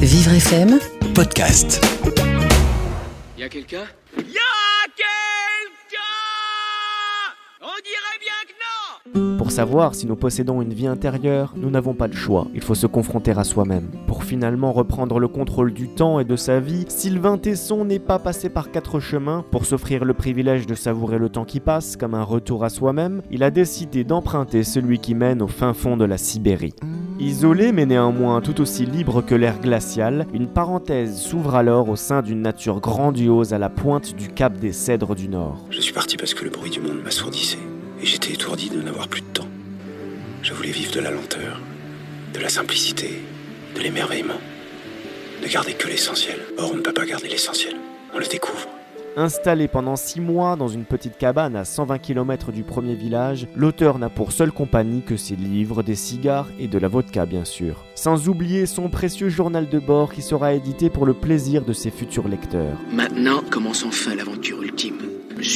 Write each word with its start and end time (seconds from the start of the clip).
Vivre 0.00 0.32
FM 0.32 0.78
podcast. 1.14 1.78
Y 3.38 3.42
a 3.42 3.48
quelqu'un? 3.50 3.84
Y'a 4.16 4.22
quelqu'un 4.96 5.98
On 7.60 7.76
dirait 7.84 8.18
bien 8.18 8.32
que 8.48 9.20
non 9.22 9.36
Pour 9.36 9.50
savoir 9.50 9.94
si 9.94 10.06
nous 10.06 10.16
possédons 10.16 10.62
une 10.62 10.72
vie 10.72 10.86
intérieure, 10.86 11.52
nous 11.56 11.68
n'avons 11.68 11.92
pas 11.92 12.08
de 12.08 12.14
choix. 12.14 12.46
Il 12.54 12.62
faut 12.62 12.74
se 12.74 12.86
confronter 12.86 13.32
à 13.32 13.44
soi-même. 13.44 13.90
Pour 14.06 14.24
finalement 14.24 14.72
reprendre 14.72 15.18
le 15.18 15.28
contrôle 15.28 15.74
du 15.74 15.88
temps 15.88 16.18
et 16.18 16.24
de 16.24 16.36
sa 16.36 16.60
vie, 16.60 16.86
Sylvain 16.88 17.36
Tesson 17.36 17.84
n'est 17.84 17.98
pas 17.98 18.18
passé 18.18 18.48
par 18.48 18.70
quatre 18.70 19.00
chemins. 19.00 19.44
Pour 19.50 19.66
s'offrir 19.66 20.06
le 20.06 20.14
privilège 20.14 20.66
de 20.66 20.74
savourer 20.74 21.18
le 21.18 21.28
temps 21.28 21.44
qui 21.44 21.60
passe 21.60 21.96
comme 21.96 22.14
un 22.14 22.24
retour 22.24 22.64
à 22.64 22.70
soi-même, 22.70 23.20
il 23.30 23.42
a 23.42 23.50
décidé 23.50 24.04
d'emprunter 24.04 24.64
celui 24.64 24.98
qui 24.98 25.14
mène 25.14 25.42
au 25.42 25.48
fin 25.48 25.74
fond 25.74 25.98
de 25.98 26.06
la 26.06 26.16
Sibérie. 26.16 26.74
Isolé 27.20 27.70
mais 27.72 27.84
néanmoins 27.84 28.40
tout 28.40 28.62
aussi 28.62 28.86
libre 28.86 29.20
que 29.20 29.34
l'air 29.34 29.60
glacial, 29.60 30.26
une 30.32 30.48
parenthèse 30.48 31.20
s'ouvre 31.20 31.54
alors 31.54 31.90
au 31.90 31.96
sein 31.96 32.22
d'une 32.22 32.40
nature 32.40 32.80
grandiose 32.80 33.52
à 33.52 33.58
la 33.58 33.68
pointe 33.68 34.14
du 34.14 34.28
cap 34.28 34.56
des 34.56 34.72
Cèdres 34.72 35.14
du 35.14 35.28
Nord. 35.28 35.66
Je 35.68 35.82
suis 35.82 35.92
parti 35.92 36.16
parce 36.16 36.32
que 36.32 36.44
le 36.44 36.50
bruit 36.50 36.70
du 36.70 36.80
monde 36.80 37.02
m'assourdissait 37.04 37.58
et 38.00 38.06
j'étais 38.06 38.32
étourdi 38.32 38.70
de 38.70 38.80
n'avoir 38.80 39.06
plus 39.06 39.20
de 39.20 39.26
temps. 39.26 39.48
Je 40.42 40.54
voulais 40.54 40.70
vivre 40.70 40.92
de 40.92 41.00
la 41.00 41.10
lenteur, 41.10 41.60
de 42.32 42.40
la 42.40 42.48
simplicité, 42.48 43.22
de 43.74 43.80
l'émerveillement. 43.80 44.40
Ne 45.42 45.48
garder 45.48 45.74
que 45.74 45.88
l'essentiel. 45.88 46.38
Or, 46.56 46.70
on 46.72 46.76
ne 46.76 46.80
peut 46.80 46.94
pas 46.94 47.04
garder 47.04 47.28
l'essentiel. 47.28 47.74
On 48.14 48.18
le 48.18 48.26
découvre. 48.26 48.66
Installé 49.16 49.66
pendant 49.66 49.96
6 49.96 50.20
mois 50.20 50.54
dans 50.54 50.68
une 50.68 50.84
petite 50.84 51.18
cabane 51.18 51.56
à 51.56 51.64
120 51.64 51.98
km 51.98 52.52
du 52.52 52.62
premier 52.62 52.94
village, 52.94 53.48
l'auteur 53.56 53.98
n'a 53.98 54.08
pour 54.08 54.30
seule 54.30 54.52
compagnie 54.52 55.02
que 55.02 55.16
ses 55.16 55.34
livres, 55.34 55.82
des 55.82 55.96
cigares 55.96 56.48
et 56.60 56.68
de 56.68 56.78
la 56.78 56.88
vodka 56.88 57.26
bien 57.26 57.44
sûr. 57.44 57.84
Sans 57.96 58.28
oublier 58.28 58.66
son 58.66 58.88
précieux 58.88 59.28
journal 59.28 59.68
de 59.68 59.78
bord 59.78 60.12
qui 60.12 60.22
sera 60.22 60.54
édité 60.54 60.90
pour 60.90 61.06
le 61.06 61.14
plaisir 61.14 61.64
de 61.64 61.72
ses 61.72 61.90
futurs 61.90 62.28
lecteurs. 62.28 62.78
Maintenant 62.92 63.42
commence 63.50 63.84
enfin 63.84 64.14
l'aventure 64.14 64.62
ultime. 64.62 64.99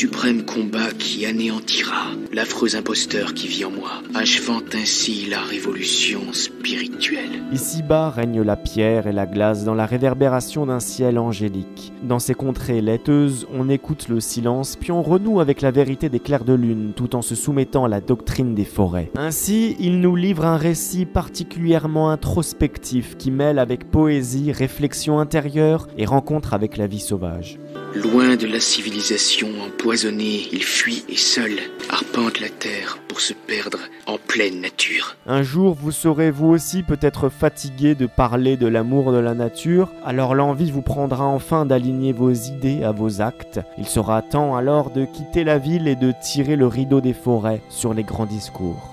Suprême 0.04 0.44
combat 0.44 0.90
qui 0.98 1.24
anéantira 1.24 2.10
l'affreux 2.30 2.76
imposteur 2.76 3.32
qui 3.32 3.48
vit 3.48 3.64
en 3.64 3.70
moi, 3.70 4.02
achevant 4.14 4.60
ainsi 4.74 5.30
la 5.30 5.40
révolution 5.40 6.20
spirituelle. 6.34 7.42
Ici-bas 7.54 8.10
règne 8.10 8.42
la 8.42 8.56
pierre 8.56 9.06
et 9.06 9.12
la 9.12 9.24
glace 9.24 9.64
dans 9.64 9.72
la 9.72 9.86
réverbération 9.86 10.66
d'un 10.66 10.78
ciel 10.78 11.18
angélique. 11.18 11.90
Dans 12.02 12.18
ces 12.18 12.34
contrées 12.34 12.82
laiteuses, 12.82 13.46
on 13.50 13.70
écoute 13.70 14.10
le 14.10 14.20
silence, 14.20 14.76
puis 14.76 14.92
on 14.92 15.02
renoue 15.02 15.40
avec 15.40 15.62
la 15.62 15.70
vérité 15.70 16.10
des 16.10 16.20
clairs 16.20 16.44
de 16.44 16.52
lune, 16.52 16.92
tout 16.94 17.16
en 17.16 17.22
se 17.22 17.34
soumettant 17.34 17.86
à 17.86 17.88
la 17.88 18.02
doctrine 18.02 18.54
des 18.54 18.66
forêts. 18.66 19.10
Ainsi, 19.16 19.74
il 19.80 20.00
nous 20.00 20.16
livre 20.16 20.44
un 20.44 20.58
récit 20.58 21.06
particulièrement 21.06 22.10
introspectif 22.10 23.16
qui 23.16 23.30
mêle 23.30 23.58
avec 23.58 23.90
poésie, 23.90 24.52
réflexion 24.52 25.18
intérieure 25.18 25.88
et 25.96 26.04
rencontre 26.04 26.52
avec 26.52 26.76
la 26.76 26.86
vie 26.86 27.00
sauvage. 27.00 27.58
Loin 27.94 28.34
de 28.34 28.46
la 28.48 28.58
civilisation 28.58 29.48
empoisonnée, 29.64 30.48
il 30.50 30.64
fuit 30.64 31.04
et 31.08 31.16
seul 31.16 31.52
arpente 31.88 32.40
la 32.40 32.48
terre 32.48 32.98
pour 33.06 33.20
se 33.20 33.32
perdre 33.32 33.78
en 34.06 34.18
pleine 34.18 34.60
nature. 34.60 35.16
Un 35.26 35.44
jour, 35.44 35.76
vous 35.80 35.92
serez 35.92 36.32
vous 36.32 36.48
aussi 36.48 36.82
peut-être 36.82 37.28
fatigué 37.28 37.94
de 37.94 38.06
parler 38.06 38.56
de 38.56 38.66
l'amour 38.66 39.12
de 39.12 39.18
la 39.18 39.34
nature, 39.34 39.92
alors 40.04 40.34
l'envie 40.34 40.72
vous 40.72 40.82
prendra 40.82 41.24
enfin 41.24 41.66
d'aligner 41.66 42.12
vos 42.12 42.32
idées 42.32 42.82
à 42.82 42.90
vos 42.90 43.20
actes. 43.20 43.60
Il 43.78 43.86
sera 43.86 44.22
temps 44.22 44.56
alors 44.56 44.90
de 44.90 45.04
quitter 45.04 45.44
la 45.44 45.58
ville 45.58 45.86
et 45.86 45.96
de 45.96 46.12
tirer 46.20 46.56
le 46.56 46.66
rideau 46.66 47.00
des 47.00 47.14
forêts 47.14 47.62
sur 47.68 47.94
les 47.94 48.02
grands 48.02 48.26
discours. 48.26 48.90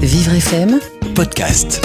Vivre 0.00 0.32
FM 0.34 0.80
Podcast. 1.14 1.80